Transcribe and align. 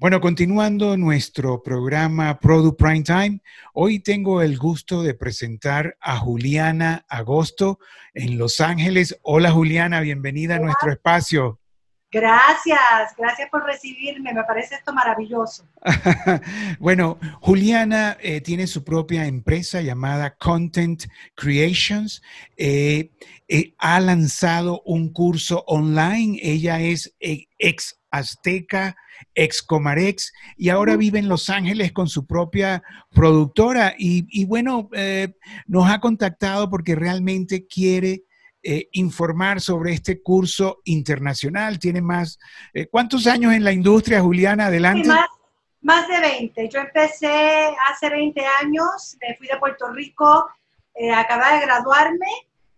Bueno, 0.00 0.20
continuando 0.20 0.96
nuestro 0.96 1.60
programa 1.60 2.38
Product 2.38 2.78
Prime 2.78 3.02
Time, 3.02 3.40
hoy 3.72 3.98
tengo 3.98 4.42
el 4.42 4.56
gusto 4.56 5.02
de 5.02 5.14
presentar 5.14 5.96
a 6.00 6.16
Juliana 6.18 7.04
Agosto 7.08 7.80
en 8.14 8.38
Los 8.38 8.60
Ángeles. 8.60 9.18
Hola 9.22 9.50
Juliana, 9.50 9.98
bienvenida 10.00 10.54
a 10.54 10.60
nuestro 10.60 10.92
espacio. 10.92 11.58
Gracias, 12.10 13.14
gracias 13.18 13.50
por 13.50 13.64
recibirme, 13.64 14.32
me 14.32 14.44
parece 14.44 14.76
esto 14.76 14.94
maravilloso. 14.94 15.68
bueno, 16.78 17.18
Juliana 17.40 18.16
eh, 18.20 18.40
tiene 18.40 18.66
su 18.66 18.82
propia 18.82 19.26
empresa 19.26 19.82
llamada 19.82 20.34
Content 20.36 21.04
Creations. 21.34 22.22
Eh, 22.56 23.10
eh, 23.46 23.74
ha 23.78 24.00
lanzado 24.00 24.82
un 24.86 25.12
curso 25.12 25.64
online, 25.66 26.38
ella 26.42 26.80
es 26.80 27.14
ex 27.20 27.98
Azteca, 28.10 28.96
ex 29.34 29.62
Comarex, 29.62 30.32
y 30.56 30.68
ahora 30.70 30.96
vive 30.96 31.18
en 31.18 31.28
Los 31.28 31.50
Ángeles 31.50 31.92
con 31.92 32.08
su 32.08 32.26
propia 32.26 32.82
productora. 33.10 33.94
Y, 33.98 34.44
bueno, 34.46 34.88
eh, 34.92 35.34
nos 35.66 35.90
ha 35.90 36.00
contactado 36.00 36.70
porque 36.70 36.94
realmente 36.94 37.66
quiere 37.66 38.24
eh, 38.70 38.86
informar 38.92 39.62
sobre 39.62 39.94
este 39.94 40.22
curso 40.22 40.82
internacional. 40.84 41.78
Tiene 41.78 42.02
más, 42.02 42.38
eh, 42.74 42.86
¿cuántos 42.86 43.26
años 43.26 43.54
en 43.54 43.64
la 43.64 43.72
industria, 43.72 44.20
Juliana? 44.20 44.66
Adelante. 44.66 45.08
más, 45.80 46.06
de 46.06 46.20
20. 46.20 46.68
Yo 46.68 46.80
empecé 46.80 47.74
hace 47.90 48.10
20 48.10 48.44
años, 48.60 49.16
me 49.22 49.34
fui 49.36 49.46
de 49.46 49.56
Puerto 49.56 49.90
Rico, 49.90 50.50
acabé 51.14 51.60
de 51.60 51.64
graduarme 51.64 52.26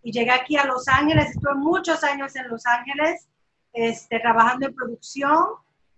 y 0.05 0.13
llegué 0.13 0.31
aquí 0.31 0.57
a 0.57 0.65
Los 0.65 0.87
Ángeles. 0.87 1.31
Estuve 1.31 1.55
muchos 1.57 2.05
años 2.05 2.37
en 2.37 2.49
Los 2.49 2.65
Ángeles 2.67 3.27
este, 3.73 4.21
trabajando 4.21 4.67
en 4.69 4.75
producción 4.77 5.45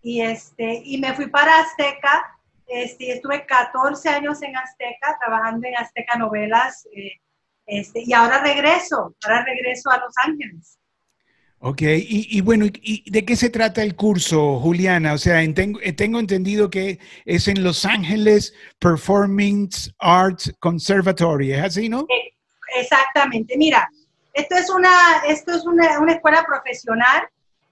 y, 0.00 0.22
este, 0.22 0.80
y 0.86 0.96
me 0.96 1.12
fui 1.12 1.26
para 1.26 1.58
Azteca. 1.58 2.38
Este, 2.66 3.12
estuve 3.12 3.44
14 3.44 4.08
años 4.08 4.40
en 4.40 4.56
Azteca, 4.56 5.18
trabajando 5.20 5.68
en 5.68 5.76
Azteca 5.76 6.16
Novelas. 6.16 6.88
Eh, 6.96 7.20
este, 7.66 8.02
y 8.04 8.12
ahora 8.12 8.42
regreso, 8.42 9.14
ahora 9.24 9.44
regreso 9.44 9.90
a 9.90 9.98
Los 9.98 10.14
Ángeles. 10.24 10.78
Ok, 11.64 11.82
y, 11.82 12.40
bueno, 12.40 12.66
¿y 12.66 13.08
de 13.08 13.24
qué 13.24 13.36
se 13.36 13.48
trata 13.48 13.84
el 13.84 13.94
curso, 13.94 14.58
Juliana? 14.58 15.12
O 15.12 15.18
sea, 15.18 15.38
tengo, 15.54 15.78
eh, 15.80 15.92
tengo, 15.92 16.18
entendido 16.18 16.68
que 16.68 16.98
es 17.24 17.46
en 17.46 17.62
Los 17.62 17.84
Ángeles 17.84 18.52
Performing 18.80 19.70
Arts 20.00 20.52
Conservatory, 20.58 21.52
¿es 21.52 21.62
así, 21.62 21.88
no? 21.88 22.00
Eh, 22.00 22.34
exactamente, 22.80 23.56
mira, 23.56 23.88
esto 24.32 24.56
es 24.56 24.70
una, 24.70 25.22
esto 25.28 25.54
es 25.54 25.64
una, 25.64 26.00
una 26.00 26.14
escuela 26.14 26.44
profesional 26.44 27.28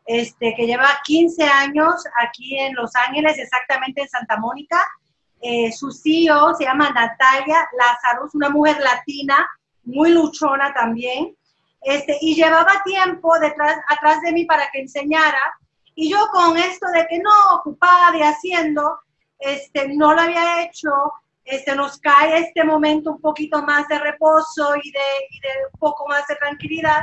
este, 0.06 0.55
que 0.56 0.66
lleva 0.66 1.00
15 1.05 1.42
años 1.42 1.94
aquí 2.22 2.58
en 2.58 2.74
Los 2.74 2.94
Ángeles, 2.94 3.38
exactamente 3.38 4.02
en 4.02 4.08
Santa 4.08 4.36
Mónica. 4.36 4.80
Eh, 5.41 5.72
su 5.72 5.91
CEO 5.91 6.55
se 6.55 6.64
llama 6.64 6.91
Natalia 6.91 7.68
Lázaro, 7.77 8.28
una 8.34 8.50
mujer 8.50 8.78
latina, 8.80 9.48
muy 9.91 10.10
luchona 10.10 10.72
también, 10.74 11.36
este, 11.83 12.19
y 12.20 12.34
llevaba 12.34 12.83
tiempo 12.84 13.38
detrás, 13.38 13.77
atrás 13.88 14.20
de 14.22 14.33
mí 14.33 14.44
para 14.44 14.70
que 14.70 14.80
enseñara, 14.80 15.41
y 15.94 16.10
yo 16.10 16.19
con 16.33 16.56
esto 16.56 16.86
de 16.92 17.06
que 17.08 17.19
no, 17.19 17.30
ocupada 17.56 18.12
de 18.12 18.22
haciendo, 18.22 19.00
este, 19.38 19.88
no 19.88 20.14
lo 20.14 20.20
había 20.20 20.62
hecho, 20.62 20.91
este, 21.44 21.74
nos 21.74 21.98
cae 21.98 22.38
este 22.38 22.64
momento 22.64 23.12
un 23.12 23.20
poquito 23.20 23.62
más 23.62 23.88
de 23.88 23.98
reposo 23.98 24.77
y 24.83 24.91
de, 24.91 25.08
y 25.30 25.41
de 25.41 25.48
un 25.72 25.78
poco 25.78 26.06
más 26.08 26.27
de 26.27 26.36
tranquilidad, 26.36 27.02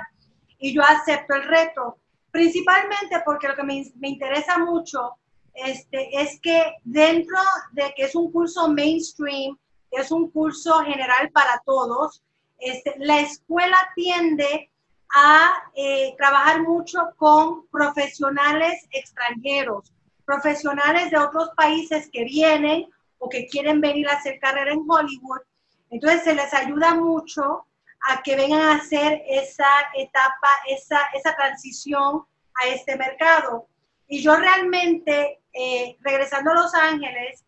y 0.60 0.74
yo 0.74 0.82
acepto 0.84 1.36
el 1.36 1.44
reto 1.44 1.98
principalmente 2.38 3.22
porque 3.26 3.48
lo 3.48 3.56
que 3.56 3.64
me, 3.64 3.92
me 3.96 4.10
interesa 4.10 4.60
mucho 4.60 5.16
este, 5.54 6.22
es 6.22 6.40
que 6.40 6.76
dentro 6.84 7.40
de 7.72 7.92
que 7.96 8.04
es 8.04 8.16
un 8.16 8.32
curso 8.32 8.68
mainstream, 8.68 9.58
es 9.90 10.12
un 10.12 10.30
curso 10.30 10.80
general 10.82 11.32
para 11.32 11.60
todos, 11.66 12.22
este, 12.60 12.96
la 12.98 13.20
escuela 13.20 13.78
tiende 13.96 14.72
a 15.14 15.64
eh, 15.76 16.16
trabajar 16.18 16.62
mucho 16.64 17.00
con 17.18 17.68
profesionales 17.68 18.86
extranjeros, 18.92 19.94
profesionales 20.26 21.12
de 21.12 21.18
otros 21.18 21.50
países 21.56 22.10
que 22.12 22.26
vienen 22.26 22.88
o 23.20 23.30
que 23.30 23.48
quieren 23.48 23.80
venir 23.82 24.08
a 24.10 24.14
hacer 24.14 24.40
carrera 24.40 24.74
en 24.74 24.86
Hollywood. 24.88 25.42
Entonces 25.90 26.24
se 26.24 26.36
les 26.36 26.54
ayuda 26.54 26.96
mucho 26.96 27.66
a 28.10 28.22
que 28.22 28.36
vengan 28.36 28.62
a 28.62 28.76
hacer 28.76 29.24
esa 29.28 29.70
etapa, 29.96 30.50
esa, 30.68 31.00
esa 31.14 31.36
transición 31.36 32.24
a 32.56 32.68
este 32.68 32.96
mercado. 32.98 33.68
Y 34.08 34.22
yo 34.22 34.36
realmente, 34.36 35.42
eh, 35.54 35.98
regresando 36.02 36.52
a 36.52 36.56
Los 36.56 36.74
Ángeles, 36.74 37.44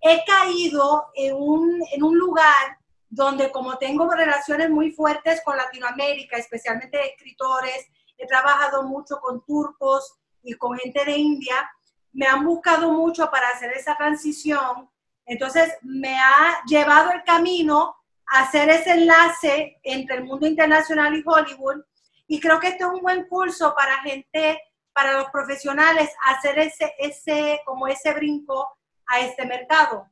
he 0.00 0.24
caído 0.24 1.06
en 1.14 1.34
un, 1.34 1.82
en 1.92 2.02
un 2.02 2.18
lugar 2.18 2.78
donde 3.10 3.50
como 3.50 3.76
tengo 3.76 4.08
relaciones 4.08 4.70
muy 4.70 4.92
fuertes 4.92 5.42
con 5.44 5.56
Latinoamérica, 5.56 6.36
especialmente 6.36 7.10
escritores, 7.10 7.88
he 8.16 8.26
trabajado 8.26 8.84
mucho 8.84 9.20
con 9.20 9.44
turcos 9.44 10.14
y 10.42 10.54
con 10.54 10.78
gente 10.78 11.04
de 11.04 11.18
India, 11.18 11.70
me 12.12 12.26
han 12.26 12.44
buscado 12.44 12.92
mucho 12.92 13.28
para 13.30 13.48
hacer 13.48 13.72
esa 13.72 13.96
transición. 13.96 14.88
Entonces 15.26 15.76
me 15.82 16.16
ha 16.16 16.62
llevado 16.66 17.10
el 17.10 17.24
camino 17.24 17.96
hacer 18.26 18.68
ese 18.70 18.92
enlace 18.92 19.80
entre 19.82 20.18
el 20.18 20.24
mundo 20.24 20.46
internacional 20.46 21.14
y 21.16 21.24
Hollywood. 21.26 21.82
Y 22.28 22.38
creo 22.38 22.60
que 22.60 22.68
este 22.68 22.84
es 22.84 22.90
un 22.90 23.00
buen 23.00 23.26
curso 23.26 23.74
para 23.74 24.00
gente, 24.02 24.60
para 24.92 25.14
los 25.14 25.30
profesionales, 25.30 26.10
hacer 26.26 26.60
ese, 26.60 26.94
ese, 26.98 27.60
como 27.64 27.88
ese 27.88 28.12
brinco 28.14 28.68
a 29.06 29.20
este 29.20 29.44
mercado. 29.46 30.06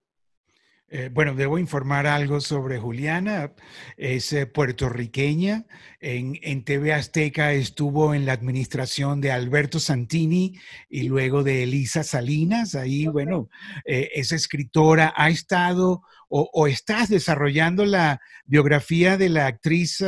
Eh, 0.91 1.10
bueno, 1.12 1.34
debo 1.34 1.59
informar 1.59 2.06
algo 2.06 2.41
sobre 2.41 2.78
Juliana. 2.78 3.53
Es 3.99 4.32
eh, 4.32 4.47
puertorriqueña. 4.47 5.66
En, 6.00 6.38
en, 6.43 6.65
TV 6.65 6.94
Azteca 6.94 7.53
estuvo 7.53 8.15
en 8.15 8.25
la 8.25 8.32
administración 8.32 9.21
de 9.21 9.31
Alberto 9.31 9.81
Santini 9.81 10.59
y 10.88 11.03
luego 11.03 11.43
de 11.43 11.65
Elisa 11.65 12.04
Salinas. 12.04 12.75
Ahí, 12.75 13.06
bueno, 13.06 13.50
eh, 13.84 14.10
es 14.15 14.32
escritora. 14.32 15.12
Ha 15.15 15.28
estado 15.28 16.03
o, 16.31 16.66
estás 16.66 17.09
desarrollando 17.09 17.84
la 17.87 18.20
biografía 18.44 19.16
de 19.16 19.31
la 19.31 19.47
actriz 19.47 20.05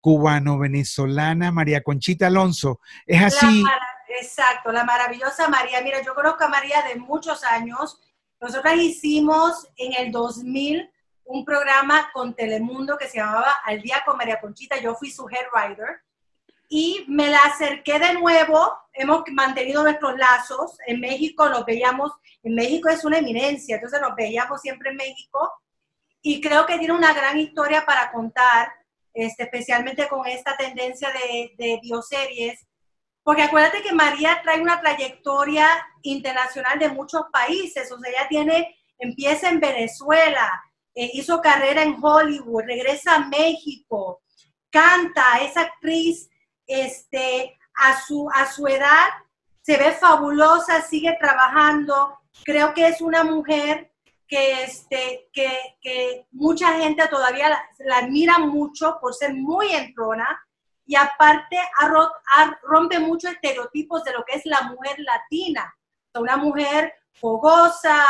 cubano-venezolana 0.00 1.52
María 1.52 1.82
Conchita 1.82 2.26
Alonso. 2.26 2.80
¿Es 3.06 3.22
así? 3.22 3.64
exacto, 4.20 4.70
la 4.72 4.84
maravillosa 4.84 5.48
María. 5.48 5.80
Mira, 5.82 6.02
yo 6.02 6.14
conozco 6.14 6.44
a 6.44 6.48
María 6.48 6.82
de 6.82 6.96
muchos 6.96 7.42
años 7.44 7.98
nosotras 8.40 8.76
hicimos 8.76 9.68
en 9.76 9.92
el 9.98 10.12
2000 10.12 10.90
un 11.24 11.44
programa 11.44 12.10
con 12.12 12.34
Telemundo 12.34 12.98
que 12.98 13.08
se 13.08 13.18
llamaba 13.18 13.50
Al 13.64 13.80
Día 13.80 14.02
con 14.04 14.16
María 14.16 14.40
Conchita. 14.40 14.78
Yo 14.80 14.94
fui 14.94 15.10
su 15.10 15.26
head 15.28 15.46
writer 15.52 16.02
y 16.68 17.04
me 17.08 17.28
la 17.28 17.38
acerqué 17.38 17.98
de 17.98 18.14
nuevo. 18.14 18.76
Hemos 18.92 19.22
mantenido 19.32 19.82
nuestros 19.82 20.16
lazos. 20.18 20.76
En 20.86 21.00
México 21.00 21.48
nos 21.48 21.64
veíamos, 21.64 22.12
en 22.42 22.54
México 22.54 22.88
es 22.88 23.04
una 23.04 23.18
eminencia, 23.18 23.76
entonces 23.76 24.00
nos 24.00 24.14
veíamos 24.14 24.60
siempre 24.60 24.90
en 24.90 24.96
México. 24.96 25.52
Y 26.20 26.40
creo 26.40 26.66
que 26.66 26.78
tiene 26.78 26.94
una 26.94 27.12
gran 27.12 27.38
historia 27.38 27.84
para 27.84 28.10
contar, 28.12 28.72
este, 29.12 29.44
especialmente 29.44 30.08
con 30.08 30.26
esta 30.26 30.56
tendencia 30.56 31.10
de, 31.10 31.54
de 31.56 31.78
bioseries 31.82 32.66
porque 33.24 33.42
acuérdate 33.42 33.82
que 33.82 33.92
María 33.92 34.40
trae 34.42 34.60
una 34.60 34.80
trayectoria 34.80 35.66
internacional 36.02 36.78
de 36.78 36.90
muchos 36.90 37.22
países, 37.32 37.90
o 37.90 37.98
sea, 37.98 38.12
ella 38.12 38.28
tiene, 38.28 38.76
empieza 38.98 39.48
en 39.48 39.60
Venezuela, 39.60 40.62
eh, 40.94 41.10
hizo 41.14 41.40
carrera 41.40 41.82
en 41.82 41.96
Hollywood, 42.00 42.64
regresa 42.66 43.16
a 43.16 43.26
México, 43.26 44.22
canta, 44.70 45.38
es 45.40 45.56
actriz, 45.56 46.28
este, 46.66 47.58
a 47.76 48.00
su, 48.00 48.28
a 48.32 48.46
su 48.46 48.66
edad 48.68 49.08
se 49.64 49.78
ve 49.78 49.92
fabulosa, 49.92 50.82
sigue 50.82 51.16
trabajando, 51.18 52.18
creo 52.44 52.74
que 52.74 52.88
es 52.88 53.00
una 53.00 53.24
mujer 53.24 53.90
que, 54.28 54.62
este, 54.62 55.30
que, 55.32 55.58
que 55.80 56.26
mucha 56.32 56.74
gente 56.78 57.08
todavía 57.08 57.48
la, 57.48 57.64
la 57.78 57.98
admira 57.98 58.38
mucho 58.38 58.98
por 59.00 59.14
ser 59.14 59.32
muy 59.32 59.70
entrona, 59.70 60.43
y 60.86 60.96
aparte 60.96 61.58
rompe 62.62 62.98
muchos 62.98 63.32
estereotipos 63.32 64.04
de 64.04 64.12
lo 64.12 64.24
que 64.24 64.36
es 64.36 64.46
la 64.46 64.62
mujer 64.62 64.98
latina. 64.98 65.74
Una 66.14 66.36
mujer 66.36 66.92
fogosa, 67.12 68.04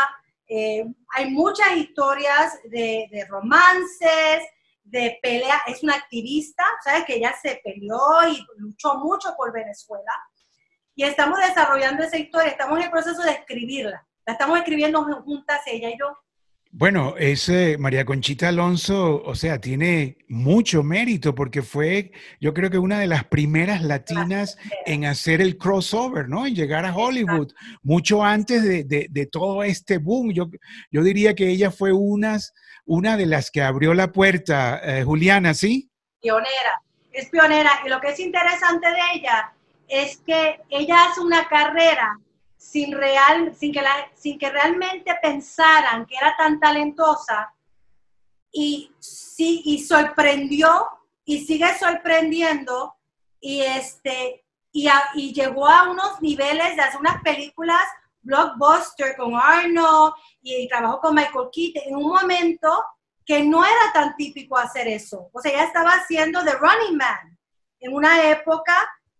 eh, 0.46 0.84
hay 1.14 1.30
muchas 1.30 1.76
historias 1.76 2.58
de, 2.64 3.26
romances, 3.28 4.44
de 4.82 5.18
pelea, 5.22 5.62
es 5.66 5.82
una 5.82 5.94
activista, 5.94 6.64
¿sabes? 6.82 7.04
Que 7.04 7.14
ella 7.16 7.34
se 7.40 7.60
peleó 7.64 8.28
y 8.28 8.44
luchó 8.58 8.96
mucho 8.96 9.34
por 9.36 9.52
Venezuela. 9.52 10.12
Y 10.94 11.04
estamos 11.04 11.38
desarrollando 11.38 12.04
esa 12.04 12.18
historia, 12.18 12.50
estamos 12.50 12.78
en 12.78 12.84
el 12.84 12.90
proceso 12.90 13.22
de 13.22 13.32
escribirla. 13.32 14.06
La 14.26 14.34
estamos 14.34 14.58
escribiendo 14.58 15.04
juntas 15.22 15.60
ella 15.66 15.90
y 15.90 15.98
yo. 15.98 16.16
Bueno, 16.76 17.14
ese 17.16 17.78
María 17.78 18.04
Conchita 18.04 18.48
Alonso, 18.48 19.22
o 19.24 19.36
sea, 19.36 19.60
tiene 19.60 20.18
mucho 20.26 20.82
mérito 20.82 21.32
porque 21.32 21.62
fue, 21.62 22.10
yo 22.40 22.52
creo 22.52 22.68
que 22.68 22.78
una 22.78 22.98
de 22.98 23.06
las 23.06 23.22
primeras 23.22 23.80
latinas 23.80 24.58
en 24.84 25.04
hacer 25.04 25.40
el 25.40 25.56
crossover, 25.56 26.28
¿no? 26.28 26.44
En 26.48 26.56
llegar 26.56 26.84
a 26.84 26.92
Hollywood, 26.92 27.52
mucho 27.84 28.24
antes 28.24 28.64
de, 28.64 29.28
todo 29.30 29.62
este 29.62 29.98
boom. 29.98 30.32
Yo, 30.32 30.50
yo 30.90 31.04
diría 31.04 31.36
que 31.36 31.48
ella 31.48 31.70
fue 31.70 31.92
unas, 31.92 32.52
una 32.86 33.16
de 33.16 33.26
las 33.26 33.52
que 33.52 33.62
abrió 33.62 33.94
la 33.94 34.10
puerta, 34.10 34.80
eh, 34.82 35.04
Juliana, 35.04 35.54
¿sí? 35.54 35.88
Pionera, 36.20 36.82
es 37.12 37.30
pionera. 37.30 37.70
Y 37.86 37.88
lo 37.88 38.00
que 38.00 38.08
es 38.08 38.18
interesante 38.18 38.88
de 38.88 39.00
ella 39.14 39.52
es 39.86 40.16
que 40.26 40.60
ella 40.70 41.04
hace 41.04 41.20
una 41.20 41.46
carrera 41.46 42.18
sin, 42.64 42.92
real, 42.92 43.54
sin, 43.54 43.72
que 43.72 43.82
la, 43.82 44.10
sin 44.14 44.38
que 44.38 44.50
realmente 44.50 45.14
pensaran 45.22 46.06
que 46.06 46.16
era 46.16 46.34
tan 46.36 46.58
talentosa 46.58 47.52
y, 48.50 48.90
sí, 48.98 49.62
y 49.66 49.84
sorprendió 49.84 50.88
y 51.24 51.44
sigue 51.44 51.76
sorprendiendo 51.78 52.94
y, 53.38 53.60
este, 53.60 54.44
y, 54.72 54.88
y 55.14 55.34
llegó 55.34 55.68
a 55.68 55.90
unos 55.90 56.22
niveles 56.22 56.74
de 56.74 56.82
hacer 56.82 57.00
unas 57.00 57.22
películas 57.22 57.82
blockbuster 58.22 59.14
con 59.16 59.34
Arnold 59.34 60.14
y, 60.42 60.66
trabajó 60.68 61.00
con 61.00 61.14
Michael 61.14 61.50
Keaton 61.52 61.82
en 61.86 61.96
un 61.96 62.08
momento 62.08 62.82
que 63.26 63.42
no 63.44 63.62
era 63.62 63.92
tan 63.92 64.16
típico 64.16 64.56
hacer 64.56 64.88
eso. 64.88 65.28
O 65.32 65.40
sea, 65.40 65.52
ya 65.52 65.64
estaba 65.64 65.90
haciendo 65.90 66.42
The 66.42 66.52
Running 66.52 66.96
Man 66.96 67.38
en 67.80 67.92
una 67.92 68.30
época 68.30 68.74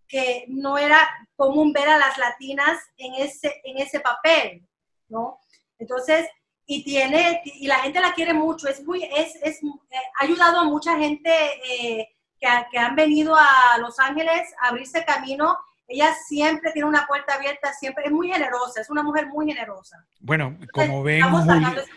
que 0.08 0.44
no 0.48 0.78
era 0.78 1.08
común 1.36 1.72
ver 1.72 1.88
a 1.88 1.98
las 1.98 2.16
latinas 2.18 2.78
en 2.96 3.14
ese, 3.14 3.60
en 3.64 3.78
ese 3.78 4.00
papel, 4.00 4.66
¿no? 5.08 5.38
Entonces, 5.78 6.28
y 6.66 6.82
tiene, 6.84 7.42
y 7.44 7.66
la 7.66 7.78
gente 7.78 8.00
la 8.00 8.14
quiere 8.14 8.32
mucho, 8.32 8.68
es 8.68 8.82
muy, 8.84 9.04
es, 9.04 9.36
es 9.42 9.62
eh, 9.62 9.96
ha 10.20 10.24
ayudado 10.24 10.60
a 10.60 10.64
mucha 10.64 10.96
gente 10.96 11.30
eh, 11.68 12.08
que, 12.40 12.48
que, 12.70 12.78
han 12.78 12.96
venido 12.96 13.34
a 13.34 13.78
Los 13.78 13.98
Ángeles 13.98 14.48
a 14.60 14.68
abrirse 14.68 15.04
camino. 15.04 15.58
Ella 15.86 16.14
siempre 16.26 16.72
tiene 16.72 16.88
una 16.88 17.06
puerta 17.06 17.34
abierta, 17.34 17.72
siempre 17.74 18.04
es 18.06 18.10
muy 18.10 18.30
generosa, 18.30 18.80
es 18.80 18.88
una 18.88 19.02
mujer 19.02 19.26
muy 19.28 19.46
generosa. 19.46 20.02
Bueno, 20.20 20.56
como 20.72 21.02
ven, 21.02 21.22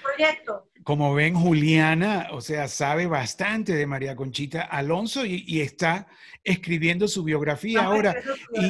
proyecto 0.04 0.68
como 0.88 1.14
ven, 1.14 1.34
Juliana, 1.34 2.30
o 2.32 2.40
sea, 2.40 2.70
sabe 2.70 3.08
bastante 3.08 3.76
de 3.76 3.86
María 3.86 4.16
Conchita 4.16 4.62
Alonso 4.62 5.26
y, 5.26 5.60
está 5.60 6.08
escribiendo 6.46 7.10
su 7.10 7.26
biografía 7.26 7.84
ahora. 7.84 8.16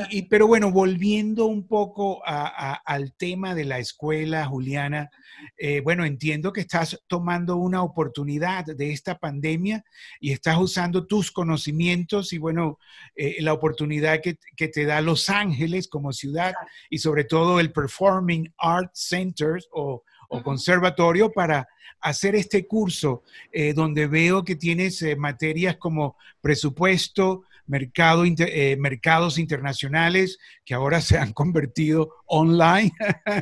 Y, 0.10 0.24
pero 0.24 0.48
bueno, 0.48 0.72
volviendo 0.72 1.46
un 1.46 1.68
poco 1.68 2.24
al 2.26 3.14
tema 3.14 3.54
de 3.54 3.66
la 3.66 3.78
escuela, 3.78 4.48
Juliana, 4.48 5.12
eh, 5.60 5.82
bueno, 5.82 6.06
entiendo 6.06 6.52
que 6.52 6.62
estás 6.62 7.00
tomando 7.06 7.58
una 7.58 7.84
oportunidad 7.84 8.66
de 8.66 8.92
esta 8.92 9.20
pandemia 9.20 9.86
y 10.20 10.32
estás 10.32 10.58
usando 10.58 11.06
tus 11.06 11.32
conocimientos 11.32 12.34
y 12.34 12.40
bueno, 12.40 12.80
eh, 13.16 13.36
la 13.42 13.54
oportunidad 13.54 14.22
que, 14.22 14.40
te 14.70 14.86
da 14.86 15.02
Los 15.02 15.30
Ángeles 15.30 15.88
como 15.88 16.14
ciudad 16.14 16.56
y 16.90 16.98
sobre 16.98 17.26
todo 17.26 17.60
el 17.60 17.72
Performing 17.72 18.52
Arts 18.58 19.08
Centers 19.08 19.68
o 19.72 20.04
o 20.28 20.44
conservatorio 20.44 21.32
para 21.32 21.68
hacer 22.02 22.36
este 22.36 22.68
curso 22.68 23.24
eh, 23.52 23.74
donde 23.74 24.08
veo 24.08 24.44
que 24.44 24.56
tienes 24.56 25.02
eh, 25.02 25.16
materias 25.16 25.78
como 25.78 26.18
presupuesto, 26.42 27.44
mercado, 27.66 28.24
eh, 28.26 28.78
mercados 28.80 29.38
internacionales 29.38 30.38
que 30.64 30.74
ahora 30.74 31.02
se 31.02 31.18
han 31.18 31.34
convertido 31.34 32.16
online. 32.26 32.92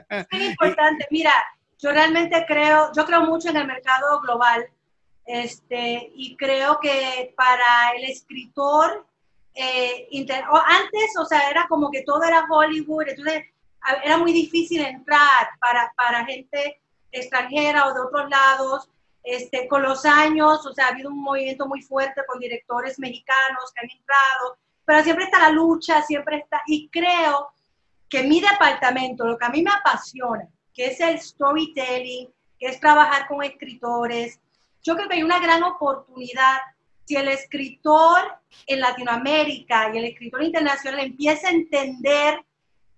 Es 0.09 0.25
muy 0.31 0.45
importante. 0.49 1.07
Mira, 1.11 1.33
yo 1.77 1.91
realmente 1.91 2.43
creo, 2.47 2.91
yo 2.95 3.05
creo 3.05 3.21
mucho 3.21 3.49
en 3.49 3.57
el 3.57 3.67
mercado 3.67 4.19
global 4.21 4.65
este, 5.25 6.11
y 6.15 6.35
creo 6.37 6.79
que 6.79 7.33
para 7.35 7.91
el 7.97 8.05
escritor, 8.05 9.05
antes, 9.57 11.17
o 11.19 11.25
sea, 11.25 11.49
era 11.49 11.65
como 11.67 11.89
que 11.89 12.03
todo 12.03 12.23
era 12.23 12.45
Hollywood, 12.49 13.07
entonces 13.07 13.43
era 14.03 14.17
muy 14.17 14.33
difícil 14.33 14.81
entrar 14.81 15.49
para, 15.59 15.93
para 15.95 16.25
gente 16.25 16.81
extranjera 17.11 17.87
o 17.87 17.93
de 17.93 18.01
otros 18.01 18.29
lados. 18.29 18.89
Este, 19.23 19.67
con 19.67 19.81
los 19.81 20.05
años, 20.05 20.63
o 20.67 20.73
sea, 20.73 20.85
ha 20.85 20.89
habido 20.89 21.09
un 21.09 21.21
movimiento 21.21 21.65
muy 21.65 21.81
fuerte 21.81 22.21
con 22.27 22.39
directores 22.39 22.99
mexicanos 22.99 23.73
que 23.73 23.83
han 23.83 23.89
entrado, 23.89 24.57
pero 24.85 25.03
siempre 25.03 25.25
está 25.25 25.39
la 25.39 25.49
lucha, 25.49 26.03
siempre 26.03 26.37
está, 26.37 26.61
y 26.67 26.89
creo 26.89 27.49
que 28.07 28.21
mi 28.21 28.39
departamento, 28.39 29.25
lo 29.25 29.35
que 29.35 29.45
a 29.45 29.49
mí 29.49 29.63
me 29.63 29.71
apasiona, 29.71 30.47
que 30.71 30.87
es 30.87 30.99
el 30.99 31.19
storytelling, 31.19 32.31
que 32.59 32.67
es 32.67 32.79
trabajar 32.79 33.27
con 33.27 33.43
escritores, 33.43 34.39
yo 34.83 34.95
creo 34.95 35.09
que 35.09 35.15
hay 35.15 35.23
una 35.23 35.39
gran 35.39 35.63
oportunidad 35.63 36.59
si 37.05 37.15
el 37.15 37.27
escritor 37.27 38.21
en 38.67 38.79
Latinoamérica 38.79 39.91
y 39.93 39.97
el 39.97 40.05
escritor 40.05 40.43
internacional 40.43 40.99
empieza 40.99 41.47
a 41.47 41.51
entender 41.51 42.45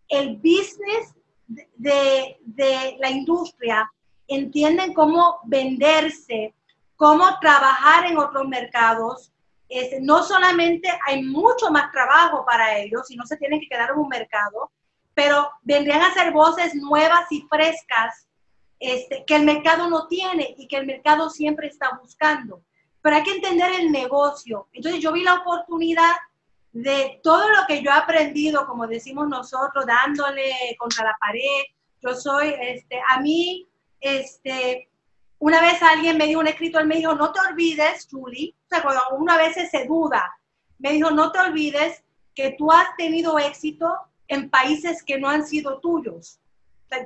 el 0.10 0.38
business 0.38 1.14
de, 1.48 2.38
de, 2.42 2.98
la 3.00 3.10
industria, 3.10 3.92
entienden 4.28 4.94
cómo 4.94 5.40
venderse, 5.46 6.54
cómo 6.96 7.40
trabajar 7.40 8.06
en 8.06 8.18
otros 8.18 8.48
mercados. 8.48 9.32
Este, 9.70 10.00
no 10.02 10.24
solamente 10.24 10.90
hay 11.06 11.24
mucho 11.24 11.72
más 11.72 11.92
trabajo 11.92 12.46
para 12.46 12.78
ellos, 12.78 13.10
y 13.10 13.16
no 13.16 13.26
se 13.26 13.38
tienen 13.38 13.60
que 13.60 13.68
quedar 13.68 13.92
en 13.92 14.00
un 14.00 14.08
mercado, 14.08 14.72
pero 15.14 15.50
vendrían 15.64 16.02
a 16.02 16.14
ser 16.14 16.32
voces 16.32 16.76
nuevas 16.76 17.32
y 17.32 17.42
frescas 17.50 18.28
este, 18.80 19.24
que 19.26 19.36
el 19.36 19.46
mercado 19.46 19.90
no 19.90 20.08
tiene 20.08 20.54
y 20.58 20.68
que 20.68 20.78
el 20.78 20.86
mercado 20.86 21.30
siempre 21.30 21.68
está 21.68 21.98
buscando. 22.02 22.62
Pero 23.02 23.16
hay 23.16 23.24
que 23.24 23.36
entender 23.36 23.72
el 23.80 23.92
negocio. 23.92 24.68
Entonces 24.74 25.02
yo 25.02 25.12
vi 25.12 25.24
la 25.24 25.36
oportunidad 25.36 26.12
de 26.84 27.20
todo 27.24 27.50
lo 27.50 27.66
que 27.68 27.82
yo 27.82 27.90
he 27.90 27.94
aprendido, 27.94 28.68
como 28.68 28.86
decimos 28.86 29.28
nosotros, 29.28 29.84
dándole 29.88 30.54
contra 30.78 31.06
la 31.06 31.18
pared. 31.20 31.64
Yo 32.04 32.14
soy, 32.14 32.54
este, 32.60 33.02
a 33.08 33.20
mí, 33.20 33.68
este, 34.00 34.88
una 35.40 35.60
vez 35.60 35.82
alguien 35.82 36.20
me 36.20 36.28
dijo, 36.28 36.40
un 36.40 36.48
escritor 36.48 36.86
me 36.86 36.98
dijo, 36.98 37.16
no 37.16 37.32
te 37.32 37.40
olvides, 37.40 38.08
Julie, 38.12 38.54
o 38.66 38.70
sea, 38.70 38.84
cuando 38.84 39.02
una 39.18 39.38
vez 39.38 39.56
se 39.56 39.86
duda, 39.86 40.32
me 40.78 40.92
dijo, 40.92 41.10
no 41.10 41.32
te 41.32 41.40
olvides 41.40 42.04
que 42.36 42.52
tú 42.52 42.72
has 42.72 42.96
tenido 42.96 43.40
éxito 43.40 43.92
en 44.28 44.52
países 44.52 45.02
que 45.02 45.18
no 45.18 45.30
han 45.30 45.48
sido 45.48 45.80
tuyos. 45.80 46.40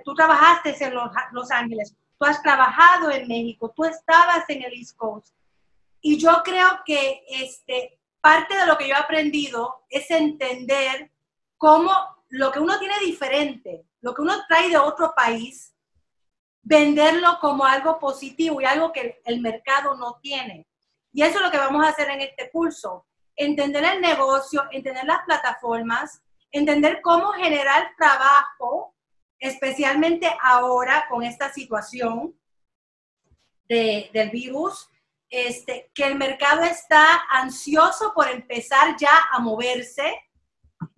Tú 0.03 0.13
trabajaste 0.13 0.75
en 0.83 0.95
los, 0.95 1.09
los 1.31 1.49
Ángeles, 1.49 1.95
tú 2.19 2.25
has 2.25 2.41
trabajado 2.43 3.09
en 3.09 3.25
México, 3.25 3.71
tú 3.73 3.85
estabas 3.85 4.43
en 4.49 4.63
el 4.63 4.73
East 4.73 4.97
Coast. 4.97 5.33
Y 6.01 6.17
yo 6.17 6.41
creo 6.43 6.81
que 6.85 7.23
este, 7.29 8.00
parte 8.21 8.55
de 8.55 8.65
lo 8.65 8.77
que 8.77 8.87
yo 8.87 8.95
he 8.95 8.97
aprendido 8.97 9.83
es 9.89 10.09
entender 10.11 11.11
cómo 11.57 11.91
lo 12.29 12.51
que 12.51 12.59
uno 12.59 12.79
tiene 12.79 12.97
diferente, 12.99 13.85
lo 14.01 14.13
que 14.13 14.21
uno 14.21 14.33
trae 14.47 14.69
de 14.69 14.77
otro 14.77 15.13
país, 15.15 15.75
venderlo 16.61 17.37
como 17.41 17.65
algo 17.65 17.99
positivo 17.99 18.61
y 18.61 18.65
algo 18.65 18.91
que 18.91 19.21
el 19.25 19.41
mercado 19.41 19.95
no 19.95 20.19
tiene. 20.21 20.67
Y 21.11 21.23
eso 21.23 21.37
es 21.37 21.41
lo 21.41 21.51
que 21.51 21.57
vamos 21.57 21.83
a 21.83 21.89
hacer 21.89 22.09
en 22.09 22.21
este 22.21 22.49
curso. 22.51 23.05
Entender 23.35 23.83
el 23.83 24.01
negocio, 24.01 24.63
entender 24.71 25.03
las 25.05 25.23
plataformas, 25.25 26.21
entender 26.51 27.01
cómo 27.01 27.31
generar 27.33 27.91
trabajo, 27.97 28.95
especialmente 29.39 30.31
ahora 30.41 31.05
con 31.09 31.23
esta 31.23 31.51
situación 31.51 32.37
del 33.67 34.29
virus, 34.31 34.90
este, 35.31 35.89
que 35.95 36.05
el 36.05 36.15
mercado 36.15 36.63
está 36.63 37.23
ansioso 37.31 38.13
por 38.13 38.29
empezar 38.29 38.95
ya 38.97 39.27
a 39.31 39.39
moverse. 39.39 40.13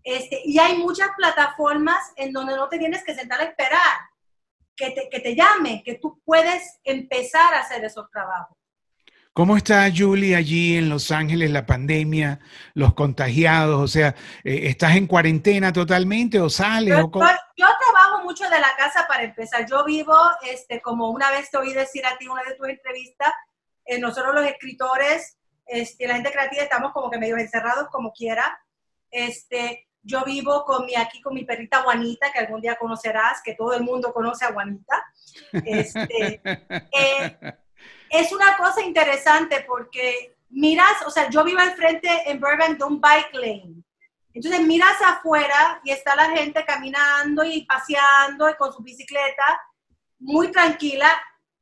Este, 0.04 0.42
y 0.44 0.60
hay 0.60 0.78
muchas 0.78 1.10
plataformas 1.16 2.12
en 2.16 2.34
donde 2.34 2.56
no 2.56 2.68
te 2.68 2.80
tienes 2.80 3.04
que 3.04 3.16
sentar 3.16 3.40
a 3.40 3.46
esperar 3.46 4.00
que 4.76 4.90
te, 4.90 5.08
que 5.10 5.20
te 5.20 5.36
llamen, 5.36 5.84
que 5.84 5.96
tú 5.96 6.20
puedes 6.26 6.80
empezar 6.84 7.54
a 7.54 7.60
hacer 7.60 7.86
esos 7.86 8.10
trabajos. 8.10 8.58
¿Cómo 9.34 9.58
está 9.58 9.90
Julie 9.96 10.36
allí 10.36 10.78
en 10.78 10.90
Los 10.90 11.10
Ángeles, 11.10 11.50
la 11.50 11.66
pandemia, 11.66 12.40
los 12.76 12.94
contagiados? 12.94 13.82
O 13.82 13.88
sea, 13.88 14.14
eh, 14.44 14.68
¿estás 14.68 14.96
en 14.96 15.08
cuarentena 15.08 15.74
totalmente 15.74 16.40
o 16.40 16.52
sales? 16.52 16.96
Yo, 16.96 17.12
yo, 17.58 17.68
trabajo 17.80 18.24
mucho 18.24 18.48
de 18.48 18.60
la 18.60 18.76
casa 18.78 19.08
para 19.08 19.24
empezar. 19.24 19.66
Yo 19.68 19.84
vivo, 19.86 20.16
este, 20.44 20.82
como 20.82 21.10
una 21.10 21.32
vez 21.32 21.50
te 21.50 21.58
oí 21.58 21.74
decir 21.74 22.06
a 22.06 22.16
ti 22.18 22.26
en 22.26 22.32
una 22.32 22.44
de 22.44 22.54
tus 22.54 22.68
entrevistas, 22.70 23.34
eh, 23.86 24.00
nosotros 24.00 24.34
los 24.36 24.46
escritores, 24.46 25.38
este, 25.66 26.08
la 26.08 26.16
gente 26.16 26.32
creativa, 26.32 26.64
estamos 26.64 26.92
como 26.92 27.10
que 27.10 27.18
medio 27.18 27.38
encerrados 27.38 27.90
como 27.90 28.12
quiera. 28.12 28.60
Este, 29.12 29.88
yo 30.02 30.24
vivo 30.24 30.66
con 30.66 30.86
mi, 30.86 30.96
aquí 30.96 31.22
con 31.22 31.34
mi 31.34 31.46
perrita 31.46 31.82
Juanita, 31.82 32.32
que 32.32 32.40
algún 32.40 32.62
día 32.62 32.76
conocerás, 32.76 33.42
que 33.44 33.56
todo 33.56 33.74
el 33.74 33.84
mundo 33.84 34.14
conoce 34.14 34.46
a 34.46 34.54
Juanita. 34.54 35.04
Este, 35.52 36.42
eh, 36.92 37.38
es 38.10 38.32
una 38.32 38.58
cosa 38.58 38.82
interesante 38.82 39.64
porque 39.68 40.36
miras, 40.50 41.06
o 41.06 41.10
sea, 41.10 41.30
yo 41.30 41.44
vivo 41.44 41.60
al 41.60 41.76
frente 41.76 42.10
en 42.26 42.40
Burbank 42.40 42.78
de 42.78 42.84
un 42.84 43.02
bike 43.02 43.34
lane. 43.34 43.84
Entonces 44.34 44.62
miras 44.62 45.00
afuera 45.02 45.80
y 45.84 45.92
está 45.92 46.16
la 46.16 46.32
gente 46.32 46.66
caminando 46.66 47.44
y 47.44 47.66
paseando 47.66 48.50
y 48.50 48.56
con 48.56 48.74
su 48.74 48.82
bicicleta, 48.82 49.62
muy 50.20 50.52
tranquila 50.52 51.08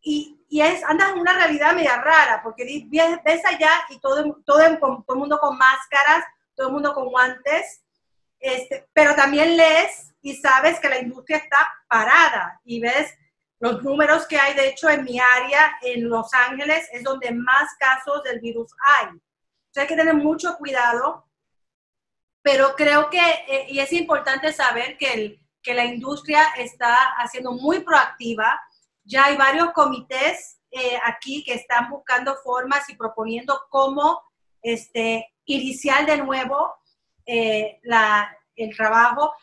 y, 0.01 0.43
y 0.49 0.61
es, 0.61 0.83
andas 0.83 1.11
en 1.11 1.19
una 1.19 1.33
realidad 1.33 1.73
media 1.73 2.01
rara, 2.01 2.41
porque 2.43 2.87
ves 3.23 3.45
allá 3.45 3.71
y 3.89 3.99
todo, 3.99 4.41
todo, 4.45 5.03
todo 5.05 5.15
el 5.15 5.19
mundo 5.19 5.39
con 5.39 5.57
máscaras, 5.57 6.25
todo 6.55 6.67
el 6.67 6.73
mundo 6.73 6.93
con 6.93 7.09
guantes, 7.09 7.81
este, 8.39 8.87
pero 8.93 9.15
también 9.15 9.55
lees 9.55 10.13
y 10.21 10.35
sabes 10.35 10.79
que 10.79 10.89
la 10.89 10.99
industria 10.99 11.37
está 11.37 11.67
parada 11.87 12.59
y 12.63 12.79
ves 12.79 13.13
los 13.61 13.83
números 13.83 14.25
que 14.25 14.39
hay, 14.39 14.55
de 14.55 14.69
hecho, 14.69 14.89
en 14.89 15.03
mi 15.03 15.19
área, 15.19 15.77
en 15.83 16.09
Los 16.09 16.33
Ángeles, 16.33 16.89
es 16.91 17.03
donde 17.03 17.31
más 17.31 17.69
casos 17.79 18.23
del 18.23 18.39
virus 18.39 18.71
hay. 18.83 19.09
Hay 19.75 19.87
que 19.87 19.95
tener 19.95 20.15
mucho 20.15 20.57
cuidado, 20.57 21.27
pero 22.41 22.75
creo 22.75 23.11
que, 23.11 23.19
eh, 23.19 23.67
y 23.69 23.79
es 23.79 23.93
importante 23.93 24.51
saber 24.51 24.97
que, 24.97 25.13
el, 25.13 25.41
que 25.61 25.75
la 25.75 25.85
industria 25.85 26.43
está 26.57 26.95
haciendo 27.17 27.51
muy 27.51 27.81
proactiva. 27.81 28.59
Ya 29.11 29.25
hay 29.25 29.35
varios 29.35 29.71
comités 29.73 30.61
eh, 30.71 30.97
aquí 31.03 31.43
que 31.43 31.53
están 31.53 31.89
buscando 31.89 32.33
formas 32.37 32.89
y 32.89 32.95
proponiendo 32.95 33.59
cómo 33.69 34.21
este, 34.61 35.27
iniciar 35.43 36.05
de 36.05 36.15
nuevo 36.15 36.73
eh, 37.25 37.81
el 38.55 38.75
trabajo. 38.77 39.33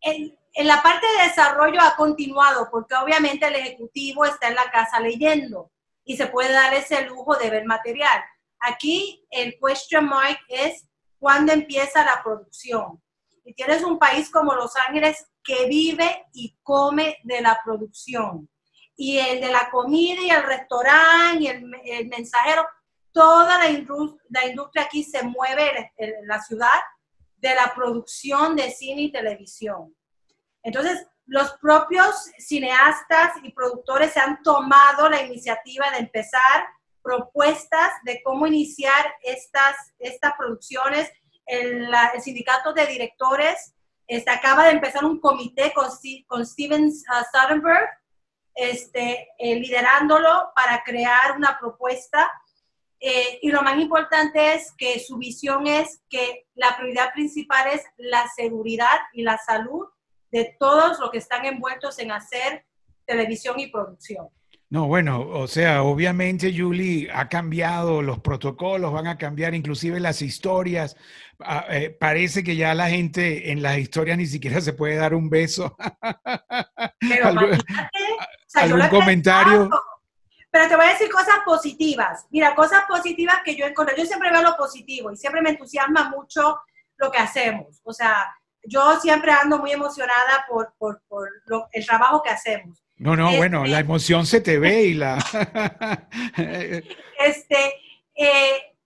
En, 0.00 0.34
en 0.54 0.66
la 0.66 0.82
parte 0.82 1.06
de 1.06 1.28
desarrollo 1.28 1.78
ha 1.82 1.94
continuado 1.94 2.68
porque 2.70 2.94
obviamente 2.94 3.46
el 3.46 3.56
ejecutivo 3.56 4.24
está 4.24 4.48
en 4.48 4.54
la 4.54 4.70
casa 4.70 4.98
leyendo 4.98 5.70
y 6.04 6.16
se 6.16 6.28
puede 6.28 6.50
dar 6.50 6.72
ese 6.72 7.06
lujo 7.06 7.36
de 7.36 7.50
ver 7.50 7.66
material. 7.66 8.24
Aquí 8.60 9.26
el 9.30 9.58
question 9.60 10.06
mark 10.06 10.38
es 10.48 10.88
cuándo 11.18 11.52
empieza 11.52 12.02
la 12.02 12.22
producción. 12.24 13.02
Y 13.44 13.52
tienes 13.52 13.82
un 13.82 13.98
país 13.98 14.30
como 14.30 14.54
Los 14.54 14.74
Ángeles 14.88 15.26
que 15.44 15.66
vive 15.66 16.24
y 16.32 16.56
come 16.62 17.18
de 17.24 17.42
la 17.42 17.60
producción. 17.62 18.48
Y 18.96 19.18
el 19.18 19.40
de 19.40 19.50
la 19.50 19.70
comida 19.70 20.20
y 20.20 20.30
el 20.30 20.42
restaurante 20.42 21.44
y 21.44 21.46
el, 21.48 22.08
mensajero, 22.08 22.66
toda 23.12 23.58
la, 23.58 23.64
la 24.28 24.46
industria 24.46 24.84
aquí 24.84 25.02
se 25.02 25.22
mueve 25.22 25.92
en 25.96 26.26
la 26.26 26.40
ciudad 26.40 26.68
de 27.38 27.54
la 27.54 27.72
producción 27.74 28.54
de 28.54 28.70
cine 28.70 29.02
y 29.02 29.12
televisión. 29.12 29.94
Entonces, 30.62 31.06
los 31.26 31.52
propios 31.60 32.30
cineastas 32.38 33.32
y 33.42 33.52
productores 33.52 34.12
se 34.12 34.20
han 34.20 34.42
tomado 34.42 35.08
la 35.08 35.22
iniciativa 35.22 35.90
de 35.90 35.98
empezar 35.98 36.66
propuestas 37.02 37.90
de 38.04 38.22
cómo 38.22 38.46
iniciar 38.46 39.14
estas, 39.22 39.74
estas 39.98 40.34
producciones. 40.38 41.10
El, 41.44 41.88
sindicato 42.20 42.72
de 42.72 42.86
directores 42.86 43.74
este, 44.06 44.30
acaba 44.30 44.64
de 44.64 44.70
empezar 44.70 45.04
un 45.04 45.18
comité 45.20 45.72
con, 45.74 45.88
con 46.28 46.46
Steven 46.46 46.84
uh, 46.84 47.24
este, 48.54 49.28
eh, 49.38 49.54
liderándolo 49.56 50.52
para 50.54 50.82
crear 50.82 51.36
una 51.36 51.58
propuesta. 51.58 52.30
Eh, 53.00 53.40
y 53.42 53.50
lo 53.50 53.62
más 53.62 53.78
importante 53.78 54.54
es 54.54 54.72
que 54.78 55.00
su 55.00 55.18
visión 55.18 55.66
es 55.66 56.02
que 56.08 56.46
la 56.54 56.76
prioridad 56.76 57.12
principal 57.12 57.68
es 57.72 57.82
la 57.96 58.28
seguridad 58.36 58.98
y 59.12 59.22
la 59.22 59.38
salud 59.38 59.86
de 60.30 60.56
todos 60.58 60.98
los 61.00 61.10
que 61.10 61.18
están 61.18 61.44
envueltos 61.44 61.98
en 61.98 62.12
hacer 62.12 62.64
televisión 63.04 63.58
y 63.58 63.66
producción. 63.68 64.28
No, 64.72 64.86
bueno, 64.86 65.28
o 65.28 65.46
sea, 65.48 65.82
obviamente, 65.82 66.50
Julie, 66.56 67.10
ha 67.12 67.28
cambiado, 67.28 68.00
los 68.00 68.20
protocolos 68.20 68.90
van 68.90 69.06
a 69.06 69.18
cambiar, 69.18 69.54
inclusive 69.54 70.00
las 70.00 70.22
historias. 70.22 70.96
Ah, 71.40 71.66
eh, 71.68 71.90
parece 71.90 72.42
que 72.42 72.56
ya 72.56 72.72
la 72.72 72.88
gente 72.88 73.52
en 73.52 73.60
las 73.60 73.76
historias 73.76 74.16
ni 74.16 74.24
siquiera 74.24 74.62
se 74.62 74.72
puede 74.72 74.94
dar 74.94 75.12
un 75.12 75.28
beso. 75.28 75.76
Pero 77.08 77.28
¿Algún, 78.54 78.88
comentario? 78.88 79.70
Pero 80.50 80.68
te 80.68 80.76
voy 80.76 80.86
a 80.86 80.90
decir 80.90 81.10
cosas 81.10 81.36
positivas. 81.44 82.26
Mira, 82.30 82.54
cosas 82.54 82.84
positivas 82.86 83.40
que 83.44 83.56
yo 83.56 83.64
encontré. 83.64 83.96
Yo 83.96 84.04
siempre 84.04 84.30
veo 84.30 84.42
lo 84.42 84.56
positivo 84.56 85.10
y 85.10 85.16
siempre 85.16 85.40
me 85.40 85.50
entusiasma 85.50 86.10
mucho 86.10 86.60
lo 86.98 87.10
que 87.10 87.18
hacemos. 87.18 87.80
O 87.84 87.92
sea, 87.92 88.26
yo 88.64 89.00
siempre 89.00 89.32
ando 89.32 89.58
muy 89.58 89.72
emocionada 89.72 90.44
por, 90.48 90.74
por, 90.78 91.02
por 91.08 91.28
el 91.72 91.86
trabajo 91.86 92.22
que 92.22 92.30
hacemos. 92.30 92.82
No, 92.96 93.16
no, 93.16 93.36
bueno, 93.36 93.64
la 93.64 93.78
este 93.78 93.80
emoción 93.80 94.26
se 94.26 94.40
te 94.40 94.58
ve 94.58 94.82
y 94.84 94.94
la... 94.94 95.16
este, 97.18 97.74
eh, 98.14 98.76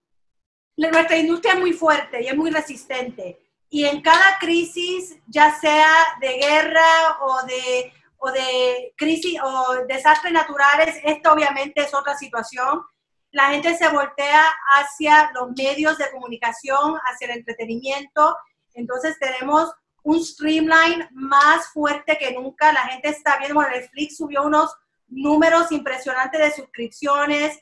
nuestra 0.77 1.19
industria 1.19 1.55
es 1.55 1.61
muy 1.61 1.73
fuerte 1.73 2.23
y 2.23 2.29
es 2.29 2.37
muy 2.37 2.51
resistente. 2.51 3.39
Y 3.69 3.85
en 3.85 4.01
cada 4.01 4.39
crisis, 4.39 5.19
ya 5.27 5.55
sea 5.61 5.89
de 6.21 6.39
guerra 6.39 7.19
o 7.21 7.45
de, 7.47 7.93
o 8.19 8.31
de 8.31 8.95
crisis 8.97 9.39
o 9.43 9.85
desastres 9.87 10.33
naturales, 10.33 10.97
esto 11.05 11.33
obviamente 11.33 11.83
es 11.83 11.95
otra 11.95 12.17
situación. 12.17 12.83
La 13.31 13.51
gente 13.51 13.77
se 13.77 13.89
voltea 13.89 14.47
hacia 14.79 15.31
los 15.35 15.51
medios 15.57 15.99
de 15.99 16.11
comunicación, 16.11 16.99
hacia 17.07 17.27
el 17.27 17.39
entretenimiento 17.39 18.37
entonces 18.77 19.19
tenemos 19.19 19.73
un 20.03 20.23
streamline 20.23 21.09
más 21.11 21.69
fuerte 21.69 22.17
que 22.19 22.33
nunca. 22.33 22.73
La 22.73 22.83
gente 22.83 23.09
está 23.09 23.39
viendo, 23.39 23.61
Netflix 23.63 24.19
subió 24.19 24.45
unos 24.45 24.73
números 25.09 25.73
impresionantes 25.73 26.41
de 26.41 26.53
suscripciones. 26.53 27.59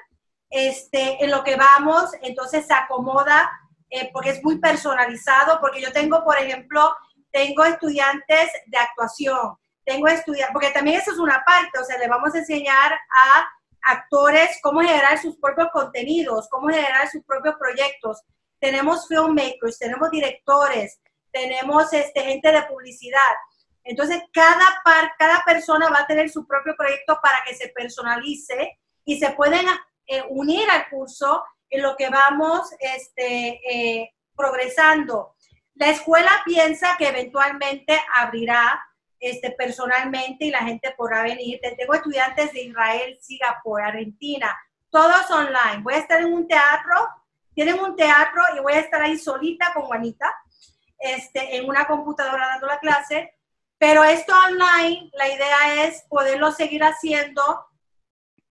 este, 0.49 1.23
en 1.23 1.31
lo 1.31 1.43
que 1.43 1.55
vamos, 1.55 2.11
entonces 2.21 2.65
se 2.65 2.73
acomoda 2.73 3.51
eh, 3.89 4.09
porque 4.13 4.29
es 4.29 4.43
muy 4.43 4.57
personalizado, 4.59 5.59
porque 5.59 5.81
yo 5.81 5.91
tengo, 5.91 6.23
por 6.23 6.37
ejemplo, 6.37 6.95
tengo 7.31 7.65
estudiantes 7.65 8.51
de 8.67 8.77
actuación, 8.77 9.57
tengo 9.83 10.07
estudiantes, 10.07 10.53
porque 10.53 10.71
también 10.71 10.99
eso 10.99 11.11
es 11.11 11.17
una 11.17 11.43
parte, 11.45 11.77
o 11.79 11.83
sea, 11.83 11.97
le 11.97 12.07
vamos 12.07 12.33
a 12.33 12.37
enseñar 12.37 12.93
a 12.93 13.49
actores 13.81 14.57
cómo 14.61 14.79
generar 14.79 15.17
sus 15.17 15.37
propios 15.37 15.67
contenidos, 15.73 16.47
cómo 16.49 16.69
generar 16.69 17.09
sus 17.09 17.23
propios 17.23 17.55
proyectos. 17.59 18.21
Tenemos 18.59 19.07
filmmakers, 19.07 19.77
tenemos 19.77 20.09
directores, 20.09 20.99
tenemos 21.35 21.91
este, 21.91 22.21
gente 22.21 22.49
de 22.49 22.63
publicidad. 22.63 23.19
Entonces, 23.83 24.23
cada, 24.31 24.81
par, 24.85 25.11
cada 25.19 25.43
persona 25.43 25.89
va 25.89 25.99
a 25.99 26.07
tener 26.07 26.29
su 26.29 26.47
propio 26.47 26.75
proyecto 26.77 27.19
para 27.21 27.43
que 27.45 27.53
se 27.53 27.67
personalice 27.69 28.79
y 29.03 29.19
se 29.19 29.31
pueden 29.31 29.65
eh, 30.07 30.23
unir 30.29 30.67
al 30.69 30.89
curso 30.89 31.43
en 31.69 31.81
lo 31.81 31.97
que 31.97 32.09
vamos 32.09 32.69
este, 32.79 33.59
eh, 33.69 34.13
progresando. 34.33 35.35
La 35.73 35.89
escuela 35.89 36.31
piensa 36.45 36.95
que 36.97 37.09
eventualmente 37.09 37.99
abrirá 38.13 38.81
este, 39.19 39.51
personalmente 39.51 40.45
y 40.45 40.51
la 40.51 40.63
gente 40.63 40.93
podrá 40.95 41.21
venir. 41.21 41.59
Tengo 41.77 41.95
estudiantes 41.95 42.53
de 42.53 42.63
Israel, 42.63 43.17
Singapur, 43.21 43.81
Argentina, 43.81 44.57
todos 44.89 45.29
online. 45.31 45.83
Voy 45.83 45.95
a 45.95 45.99
estar 45.99 46.21
en 46.21 46.33
un 46.33 46.47
teatro, 46.47 46.95
tienen 47.53 47.77
un 47.79 47.93
teatro 47.95 48.41
y 48.55 48.61
voy 48.61 48.73
a 48.73 48.79
estar 48.79 49.01
ahí 49.01 49.17
solita 49.17 49.73
con 49.73 49.83
Juanita, 49.83 50.33
este, 51.05 51.57
en 51.57 51.69
una 51.69 51.85
computadora 51.87 52.47
dando 52.47 52.67
la 52.67 52.79
clase. 52.79 53.33
Pero 53.77 54.03
esto 54.03 54.33
online, 54.47 55.09
la 55.13 55.27
idea 55.27 55.83
es 55.83 56.03
poderlo 56.09 56.51
seguir 56.51 56.83
haciendo, 56.83 57.67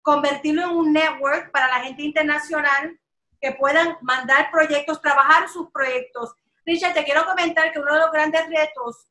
convertirlo 0.02 0.62
en 0.62 0.76
un 0.76 0.92
network 0.92 1.50
para 1.52 1.68
la 1.68 1.84
gente 1.84 2.02
internacional 2.02 2.98
que 3.40 3.52
puedan 3.52 3.96
mandar 4.02 4.50
proyectos, 4.50 5.00
trabajar 5.00 5.48
sus 5.48 5.70
proyectos. 5.70 6.34
Richard, 6.64 6.94
te 6.94 7.04
quiero 7.04 7.24
comentar 7.24 7.72
que 7.72 7.78
uno 7.78 7.94
de 7.94 8.00
los 8.00 8.12
grandes 8.12 8.46
retos 8.48 9.06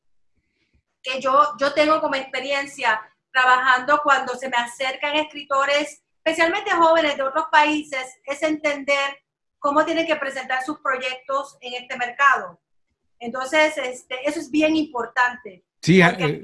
que 1.02 1.20
yo, 1.20 1.54
yo 1.58 1.74
tengo 1.74 2.00
como 2.00 2.14
experiencia 2.14 3.00
trabajando 3.32 4.00
cuando 4.02 4.34
se 4.36 4.48
me 4.48 4.56
acercan 4.56 5.16
escritores, 5.16 6.02
especialmente 6.16 6.70
jóvenes 6.70 7.16
de 7.16 7.22
otros 7.22 7.46
países, 7.50 8.20
es 8.24 8.42
entender 8.42 9.18
cómo 9.58 9.84
tienen 9.84 10.06
que 10.06 10.16
presentar 10.16 10.62
sus 10.62 10.78
proyectos 10.80 11.56
en 11.60 11.82
este 11.82 11.96
mercado. 11.96 12.60
Entonces, 13.22 13.78
este, 13.78 14.16
eso 14.24 14.40
es 14.40 14.50
bien 14.50 14.74
importante. 14.74 15.64
Sí, 15.80 16.00
eh, 16.00 16.42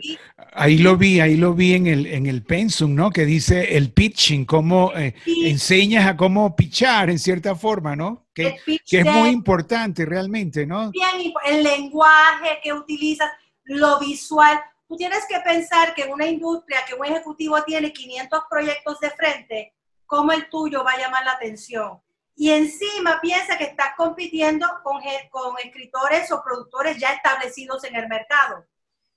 ahí 0.53 0.79
lo 0.79 0.97
vi, 0.97 1.19
ahí 1.21 1.37
lo 1.37 1.55
vi 1.55 1.75
en 1.75 1.89
el, 1.89 2.07
en 2.07 2.27
el 2.27 2.45
pensum, 2.45 2.95
¿no? 2.95 3.11
Que 3.11 3.25
dice 3.25 3.77
el 3.77 3.93
pitching, 3.93 4.45
cómo 4.45 4.93
eh, 4.97 5.15
enseñas 5.27 6.07
a 6.07 6.17
cómo 6.17 6.55
pitchar 6.55 7.11
en 7.11 7.19
cierta 7.19 7.57
forma, 7.57 7.97
¿no? 7.97 8.29
Que, 8.33 8.57
que 8.65 9.01
es 9.01 9.05
muy 9.05 9.31
importante 9.31 10.05
realmente, 10.05 10.67
¿no? 10.67 10.93
Bien, 10.93 11.33
el 11.47 11.65
lenguaje 11.65 12.61
que 12.63 12.73
utilizas, 12.73 13.31
lo 13.65 13.99
visual. 13.99 14.61
Tú 14.87 14.97
tienes 14.97 15.25
que 15.29 15.41
pensar 15.41 15.95
que 15.95 16.05
una 16.05 16.27
industria, 16.27 16.85
que 16.87 16.95
un 16.95 17.05
ejecutivo 17.05 17.61
tiene 17.65 17.93
500 17.93 18.41
proyectos 18.49 19.01
de 19.01 19.11
frente, 19.11 19.75
¿cómo 20.07 20.31
el 20.33 20.49
tuyo 20.49 20.85
va 20.85 20.93
a 20.93 20.99
llamar 20.99 21.25
la 21.25 21.33
atención? 21.33 22.01
Y 22.41 22.53
encima 22.53 23.21
piensa 23.21 23.59
que 23.59 23.65
estás 23.65 23.95
compitiendo 23.97 24.65
con, 24.85 25.03
con 25.29 25.59
escritores 25.59 26.31
o 26.31 26.41
productores 26.41 26.97
ya 26.97 27.13
establecidos 27.13 27.83
en 27.83 27.97
el 27.97 28.07
mercado. 28.07 28.65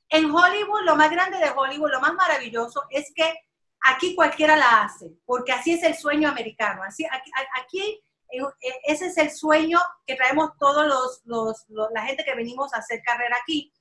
En 0.10 0.26
Hollywood, 0.26 0.82
lo 0.86 0.96
más 0.96 1.12
grande 1.12 1.38
de 1.38 1.52
Hollywood, 1.56 1.92
lo 1.92 2.02
más 2.02 2.16
maravilloso 2.16 2.84
es 2.90 3.14
que 3.16 3.32
aquí 3.82 4.16
cualquiera 4.16 4.56
la 4.56 4.82
hace, 4.82 5.12
porque 5.24 5.52
así 5.52 5.74
es 5.74 5.84
el 5.84 5.94
sueño 5.94 6.30
americano. 6.30 6.82
Así, 6.82 7.06
aquí, 7.06 8.04
eh, 8.32 8.74
ese 8.86 9.06
es 9.06 9.18
el 9.20 9.30
sueño 9.30 9.80
que 10.08 10.16
traemos 10.16 10.58
todos 10.58 10.88
los, 10.88 11.22
los, 11.26 11.92
la 11.94 12.02
gente 12.02 12.26
que 12.26 12.34
venimos 12.34 12.74
a 12.74 12.80
hacer 12.80 13.04
carrera 13.04 13.38
aquí. 13.40 13.72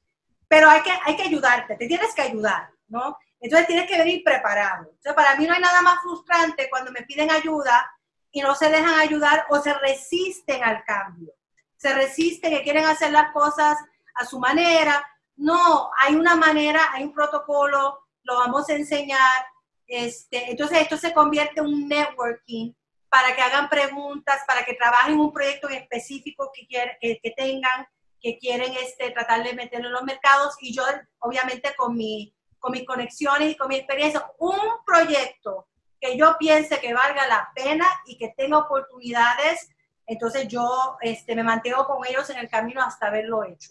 Pero 0.49 0.69
hay 0.69 0.83
que, 0.83 0.93
hay 1.03 1.17
que 1.17 1.23
ayudarte, 1.23 1.77
te 1.77 1.87
tienes 1.87 2.15
que 2.15 2.21
ayudar, 2.21 2.69
¿no? 2.89 3.17
Entonces 3.41 3.69
tienes 3.69 3.89
que 3.89 3.97
venir 3.97 4.23
preparado. 4.23 4.83
Entonces, 4.83 5.15
para 5.15 5.35
mí 5.37 5.47
no 5.47 5.55
hay 5.55 5.61
nada 5.63 5.81
más 5.81 5.99
frustrante 6.03 6.69
cuando 6.69 6.93
me 6.93 7.05
piden 7.05 7.31
ayuda 7.31 7.91
y 8.33 8.41
no 8.41 8.55
se 8.55 8.71
dejan 8.71 8.99
ayudar 9.01 9.47
o 9.51 9.61
se 9.61 9.75
resisten 9.75 10.63
al 10.63 10.85
cambio. 10.85 11.33
Se 11.77 11.93
resisten, 11.95 12.53
que 12.53 12.63
quieren 12.63 12.85
hacer 12.85 13.13
las 13.13 13.33
cosas 13.33 13.79
a 14.15 14.25
su 14.25 14.39
manera, 14.39 15.05
no, 15.37 15.91
hay 15.97 16.15
una 16.15 16.37
manera, 16.37 16.93
hay 16.93 17.05
un 17.05 17.15
protocolo, 17.15 17.99
lo 18.25 18.37
vamos 18.37 18.69
a 18.69 18.75
enseñar. 18.75 19.47
Este, 19.87 20.51
entonces 20.51 20.83
esto 20.83 20.99
se 20.99 21.15
convierte 21.15 21.61
en 21.61 21.67
un 21.67 21.89
networking 21.89 22.75
para 23.09 23.35
que 23.35 23.41
hagan 23.41 23.69
preguntas, 23.69 24.43
para 24.47 24.65
que 24.65 24.75
trabajen 24.75 25.19
un 25.19 25.33
proyecto 25.33 25.69
en 25.69 25.77
específico 25.77 26.53
que, 26.55 26.67
que, 26.69 27.31
tengan, 27.37 27.87
que 28.21 28.39
quieren 28.39 28.73
este, 28.83 29.11
tratar 29.11 29.43
de 29.43 29.55
meterlo 29.55 29.89
en 29.89 29.95
los 29.95 30.05
mercados 30.05 30.55
y 30.61 30.75
yo 30.75 30.85
obviamente 31.19 31.75
con, 31.75 31.97
mi, 31.97 32.35
con 32.59 32.73
mis 32.73 32.87
conexiones 32.87 33.51
y 33.51 33.57
con 33.57 33.69
mi 33.69 33.77
experiencia, 33.77 34.31
un 34.39 34.59
proyecto 34.87 35.67
que 36.01 36.17
yo 36.17 36.37
piense 36.39 36.81
que 36.81 36.95
valga 36.95 37.27
la 37.29 37.51
pena 37.55 37.87
y 38.07 38.17
que 38.17 38.33
tenga 38.37 38.59
oportunidades, 38.59 39.71
entonces 40.07 40.49
yo 40.49 40.97
este, 41.03 41.37
me 41.37 41.43
mantengo 41.43 41.87
con 41.87 42.07
ellos 42.07 42.29
en 42.31 42.39
el 42.39 42.49
camino 42.49 42.83
hasta 42.83 43.09
haberlo 43.09 43.45
hecho. 43.45 43.71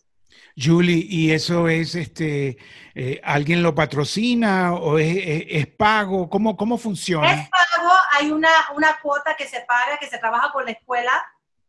Julie, 0.56 1.06
¿y 1.10 1.32
eso 1.32 1.68
es, 1.68 1.96
este, 1.96 2.58
eh, 2.94 3.20
alguien 3.24 3.64
lo 3.64 3.74
patrocina 3.74 4.74
o 4.74 5.00
es, 5.00 5.68
pago? 5.68 6.30
¿Cómo, 6.30 6.56
¿Cómo 6.56 6.78
funciona? 6.78 7.32
Es 7.34 7.50
pago, 7.50 7.92
hay 8.12 8.32
una, 8.32 8.50
una 8.76 9.00
cuota 9.02 9.36
que 9.36 9.48
se 9.48 9.62
paga, 9.62 9.98
que 9.98 10.08
se 10.08 10.20
trabaja 10.20 10.52
con 10.52 10.66
la 10.66 10.72
escuela. 10.72 11.12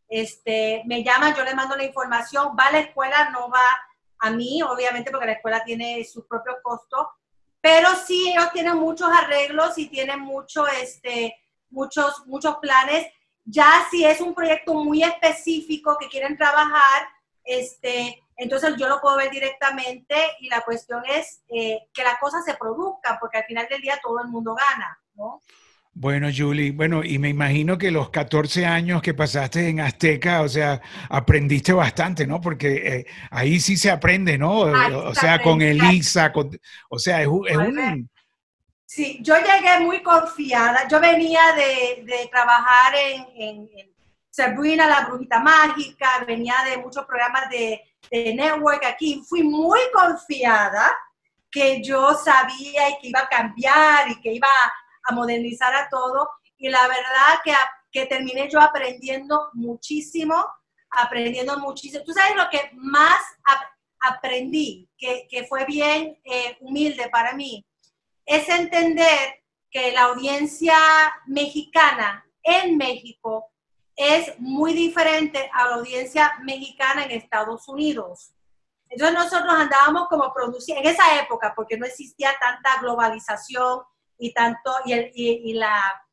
Este, 0.07 0.83
me 0.85 1.03
llaman, 1.03 1.33
yo 1.35 1.43
le 1.43 1.55
mando 1.55 1.75
la 1.75 1.85
información, 1.85 2.55
va 2.57 2.67
a 2.67 2.71
la 2.71 2.79
escuela, 2.79 3.29
no 3.31 3.49
va 3.49 3.65
a 4.19 4.29
mí, 4.29 4.61
obviamente, 4.61 5.09
porque 5.09 5.25
la 5.25 5.33
escuela 5.33 5.63
tiene 5.63 6.03
sus 6.03 6.25
propios 6.25 6.57
costos, 6.61 7.07
pero 7.61 7.89
sí 7.95 8.31
ellos 8.31 8.51
tienen 8.51 8.77
muchos 8.77 9.09
arreglos 9.09 9.77
y 9.77 9.87
tienen 9.87 10.19
mucho, 10.19 10.67
este, 10.67 11.35
muchos, 11.69 12.25
muchos 12.25 12.57
planes. 12.57 13.07
Ya 13.45 13.85
si 13.89 14.03
es 14.03 14.19
un 14.19 14.33
proyecto 14.33 14.73
muy 14.73 15.03
específico 15.03 15.97
que 15.99 16.09
quieren 16.09 16.37
trabajar, 16.37 17.07
este, 17.43 18.21
entonces 18.35 18.75
yo 18.77 18.87
lo 18.87 18.99
puedo 18.99 19.17
ver 19.17 19.29
directamente 19.29 20.15
y 20.39 20.49
la 20.49 20.61
cuestión 20.61 21.03
es 21.07 21.43
eh, 21.49 21.87
que 21.93 22.03
la 22.03 22.17
cosa 22.19 22.41
se 22.41 22.55
produzca, 22.55 23.17
porque 23.19 23.37
al 23.37 23.45
final 23.45 23.67
del 23.69 23.81
día 23.81 23.99
todo 24.01 24.19
el 24.21 24.29
mundo 24.29 24.55
gana, 24.55 24.99
¿no? 25.13 25.41
Bueno, 25.93 26.29
Julie, 26.35 26.71
bueno, 26.71 27.03
y 27.03 27.19
me 27.19 27.29
imagino 27.29 27.77
que 27.77 27.91
los 27.91 28.09
14 28.09 28.65
años 28.65 29.01
que 29.01 29.13
pasaste 29.13 29.67
en 29.67 29.81
Azteca, 29.81 30.41
o 30.41 30.47
sea, 30.47 30.81
aprendiste 31.09 31.73
bastante, 31.73 32.25
¿no? 32.25 32.39
Porque 32.39 32.73
eh, 32.73 33.05
ahí 33.29 33.59
sí 33.59 33.75
se 33.75 33.91
aprende, 33.91 34.37
¿no? 34.37 34.59
o 34.59 35.13
sea, 35.13 35.41
con 35.41 35.61
Elisa, 35.61 36.31
con, 36.31 36.49
o 36.89 36.97
sea, 36.97 37.21
es, 37.21 37.27
un... 37.27 38.09
Sí, 38.85 39.19
yo 39.21 39.35
llegué 39.35 39.85
muy 39.85 40.01
confiada. 40.01 40.87
Yo 40.87 40.99
venía 40.99 41.41
de, 41.55 42.03
de 42.03 42.27
trabajar 42.31 42.93
en, 42.95 43.25
en, 43.35 43.69
en 43.77 43.91
Sabrina, 44.29 44.87
la 44.87 45.05
brujita 45.05 45.39
mágica, 45.39 46.23
venía 46.25 46.55
de 46.69 46.77
muchos 46.77 47.05
programas 47.05 47.49
de 47.49 47.81
de 48.11 48.33
network 48.33 48.83
aquí, 48.85 49.23
fui 49.27 49.41
muy 49.41 49.79
confiada 49.93 50.91
que 51.49 51.81
yo 51.83 52.13
sabía 52.13 52.89
y 52.89 52.99
que 53.01 53.07
iba 53.07 53.21
a 53.21 53.27
cambiar 53.27 54.09
y 54.09 54.21
que 54.21 54.33
iba 54.33 54.47
a 54.47 54.73
modernizar 55.11 55.73
a 55.75 55.89
todo. 55.89 56.29
Y 56.57 56.69
la 56.69 56.81
verdad 56.87 57.41
que, 57.43 57.53
que 57.91 58.05
terminé 58.05 58.49
yo 58.49 58.61
aprendiendo 58.61 59.49
muchísimo, 59.53 60.45
aprendiendo 60.89 61.57
muchísimo. 61.59 62.03
Tú 62.03 62.13
sabes 62.13 62.35
lo 62.35 62.49
que 62.49 62.71
más 62.73 63.19
aprendí, 64.01 64.89
que, 64.97 65.27
que, 65.29 65.45
fue 65.45 65.65
bien 65.65 66.19
eh, 66.23 66.57
humilde 66.61 67.09
para 67.09 67.33
mí, 67.33 67.65
es 68.25 68.47
entender 68.49 69.43
que 69.69 69.91
la 69.91 70.03
audiencia 70.03 70.75
mexicana 71.27 72.25
en 72.43 72.77
México 72.77 73.51
es 73.95 74.37
muy 74.39 74.73
diferente 74.73 75.49
a 75.53 75.67
la 75.67 75.75
audiencia 75.75 76.33
mexicana 76.43 77.05
en 77.05 77.11
Estados 77.11 77.67
Unidos. 77.67 78.33
Entonces 78.89 79.17
nosotros 79.17 79.53
andábamos 79.53 80.07
como 80.09 80.33
produciendo, 80.33 80.83
en 80.83 80.89
esa 80.89 81.19
época, 81.21 81.53
porque 81.55 81.77
no 81.77 81.85
existía 81.85 82.31
tanta 82.41 82.81
globalización 82.81 83.81
y 84.21 84.31
tanto, 84.33 84.71
y 84.85 84.93
el, 84.93 85.11
y, 85.15 85.53
la, 85.53 86.05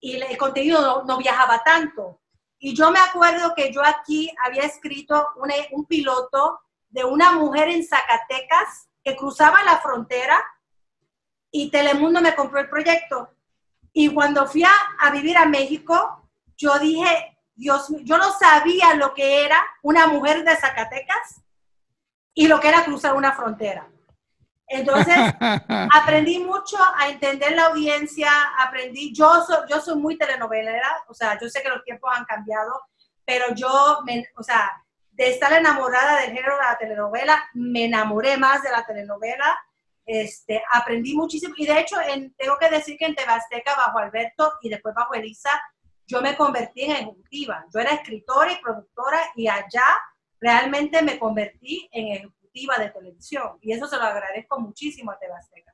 y 0.00 0.16
el 0.20 0.36
contenido 0.36 1.04
no, 1.04 1.16
viajaba 1.16 1.62
tanto. 1.62 2.20
Y 2.58 2.74
yo 2.74 2.90
me 2.90 2.98
acuerdo 2.98 3.54
que 3.54 3.72
yo 3.72 3.82
aquí 3.84 4.28
había 4.44 4.64
escrito 4.64 5.28
un, 5.36 5.52
un 5.70 5.86
piloto 5.86 6.58
de 6.88 7.04
una 7.04 7.30
mujer 7.32 7.68
en 7.68 7.86
Zacatecas 7.86 8.88
que 9.04 9.14
cruzaba 9.14 9.62
la 9.62 9.78
frontera 9.78 10.44
y 11.52 11.70
Telemundo 11.70 12.20
me 12.20 12.34
compró 12.34 12.58
el 12.58 12.68
proyecto. 12.68 13.30
Y 13.92 14.12
cuando 14.12 14.48
fui 14.48 14.64
a, 14.64 14.72
a 14.98 15.12
vivir 15.12 15.38
a 15.38 15.46
México, 15.46 16.28
yo 16.56 16.76
dije, 16.80 17.38
Dios 17.54 17.86
yo 18.00 18.18
no 18.18 18.32
sabía 18.32 18.94
lo 18.94 19.14
que 19.14 19.44
era 19.44 19.64
una 19.82 20.08
mujer 20.08 20.42
de 20.42 20.56
Zacatecas 20.56 21.42
y 22.34 22.48
lo 22.48 22.58
que 22.58 22.70
era 22.70 22.84
cruzar 22.84 23.14
una 23.14 23.32
frontera. 23.34 23.88
Entonces, 24.68 25.16
aprendí 25.92 26.38
mucho 26.38 26.76
a 26.96 27.08
entender 27.08 27.52
la 27.52 27.66
audiencia, 27.66 28.30
aprendí, 28.58 29.14
yo 29.14 29.42
soy, 29.44 29.58
yo 29.68 29.80
soy 29.80 29.96
muy 29.96 30.18
telenovelera, 30.18 31.04
o 31.08 31.14
sea, 31.14 31.38
yo 31.40 31.48
sé 31.48 31.62
que 31.62 31.68
los 31.68 31.84
tiempos 31.84 32.10
han 32.14 32.24
cambiado, 32.24 32.82
pero 33.24 33.54
yo, 33.54 34.00
me, 34.04 34.26
o 34.36 34.42
sea, 34.42 34.72
de 35.12 35.30
estar 35.30 35.52
enamorada 35.52 36.20
del 36.20 36.32
género 36.32 36.56
de 36.56 36.62
la 36.62 36.78
telenovela, 36.78 37.44
me 37.54 37.84
enamoré 37.84 38.36
más 38.36 38.62
de 38.62 38.70
la 38.70 38.84
telenovela, 38.84 39.56
este, 40.04 40.62
aprendí 40.72 41.14
muchísimo, 41.14 41.54
y 41.56 41.66
de 41.66 41.80
hecho, 41.80 41.96
tengo 42.36 42.56
que 42.58 42.70
decir 42.70 42.96
que 42.98 43.06
en 43.06 43.14
Tebasteca, 43.14 43.74
bajo 43.76 43.98
Alberto 43.98 44.52
y 44.62 44.68
después 44.68 44.94
bajo 44.94 45.14
Elisa, 45.14 45.50
yo 46.06 46.22
me 46.22 46.36
convertí 46.36 46.82
en 46.84 46.92
ejecutiva. 46.92 47.64
Yo 47.74 47.80
era 47.80 47.90
escritora 47.90 48.52
y 48.52 48.62
productora 48.62 49.18
y 49.34 49.48
allá 49.48 49.84
realmente 50.40 51.02
me 51.02 51.18
convertí 51.18 51.88
en 51.90 52.08
ejecutiva 52.08 52.35
de 52.78 52.90
televisión. 52.90 53.58
Y 53.60 53.72
eso 53.72 53.86
se 53.86 53.96
lo 53.96 54.02
agradezco 54.02 54.58
muchísimo 54.60 55.10
a 55.10 55.18
Tebasteca. 55.18 55.72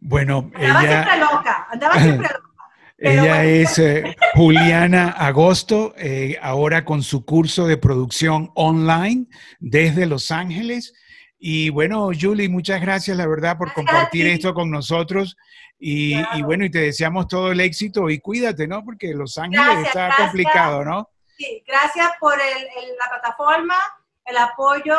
Bueno, 0.00 0.50
andaba 0.54 0.80
siempre 0.80 1.18
loca, 1.18 1.66
andaba 1.70 1.94
siempre 1.94 2.28
loca. 2.28 2.42
Ella 2.98 3.44
es 3.44 3.78
eh, 3.78 4.16
Juliana 4.34 5.10
Agosto, 5.10 5.94
eh, 5.98 6.38
ahora 6.40 6.84
con 6.84 7.02
su 7.02 7.26
curso 7.26 7.66
de 7.66 7.76
producción 7.76 8.50
online 8.54 9.26
desde 9.58 10.06
Los 10.06 10.30
Ángeles. 10.30 10.94
Y 11.38 11.68
bueno, 11.68 12.08
Julie, 12.18 12.48
muchas 12.48 12.80
gracias, 12.80 13.16
la 13.16 13.26
verdad, 13.26 13.58
por 13.58 13.72
compartir 13.74 14.26
esto 14.26 14.54
con 14.54 14.70
nosotros. 14.70 15.36
Y, 15.78 16.16
bueno, 16.42 16.64
y 16.64 16.70
te 16.70 16.78
deseamos 16.78 17.28
todo 17.28 17.52
el 17.52 17.60
éxito 17.60 18.08
y 18.08 18.18
cuídate, 18.18 18.66
¿no? 18.66 18.82
Porque 18.82 19.12
Los 19.12 19.36
Ángeles 19.36 19.88
está 19.88 20.14
complicado, 20.16 20.82
¿no? 20.82 21.10
Sí, 21.36 21.62
gracias 21.66 22.12
por 22.18 22.34
la 22.38 23.10
plataforma, 23.10 23.76
el 24.24 24.38
apoyo. 24.38 24.96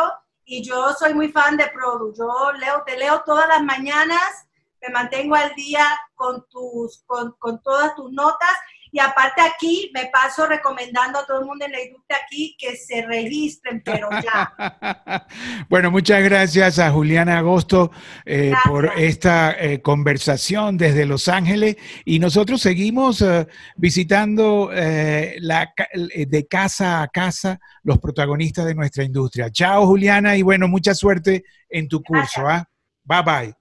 Y 0.47 0.63
yo 0.63 0.93
soy 0.97 1.13
muy 1.13 1.31
fan 1.31 1.57
de 1.57 1.67
Produ. 1.67 2.15
Yo 2.17 2.51
leo, 2.53 2.81
te 2.83 2.97
leo 2.97 3.21
todas 3.23 3.47
las 3.47 3.61
mañanas 3.63 4.47
me 4.81 4.89
mantengo 4.93 5.35
al 5.35 5.53
día 5.55 5.85
con, 6.15 6.47
tus, 6.49 7.03
con, 7.05 7.33
con 7.39 7.61
todas 7.61 7.95
tus 7.95 8.11
notas 8.11 8.55
y 8.97 8.99
aparte 8.99 9.41
aquí 9.41 9.91
me 9.93 10.07
paso 10.07 10.47
recomendando 10.47 11.19
a 11.19 11.25
todo 11.27 11.41
el 11.41 11.45
mundo 11.45 11.65
en 11.65 11.71
la 11.71 11.81
industria 11.81 12.17
aquí 12.25 12.55
que 12.57 12.75
se 12.75 13.05
registren, 13.05 13.83
pero 13.85 14.09
ya. 14.09 15.27
bueno, 15.69 15.91
muchas 15.91 16.23
gracias 16.23 16.79
a 16.79 16.89
Juliana 16.89 17.37
Agosto 17.37 17.91
eh, 18.25 18.53
por 18.65 18.91
esta 18.97 19.51
eh, 19.51 19.83
conversación 19.83 20.77
desde 20.77 21.05
Los 21.05 21.27
Ángeles 21.27 21.77
y 22.05 22.17
nosotros 22.17 22.59
seguimos 22.59 23.21
eh, 23.21 23.47
visitando 23.75 24.71
la, 24.71 25.71
de 25.93 26.47
casa 26.47 27.03
a 27.03 27.07
casa 27.07 27.59
los 27.83 27.99
protagonistas 27.99 28.65
de 28.65 28.73
nuestra 28.73 29.03
industria. 29.03 29.51
Chao 29.51 29.85
Juliana 29.85 30.35
y 30.35 30.41
bueno, 30.41 30.67
mucha 30.67 30.95
suerte 30.95 31.43
en 31.69 31.87
tu 31.87 32.01
curso. 32.01 32.47
¿ah? 32.47 32.67
Bye 33.03 33.21
bye. 33.21 33.56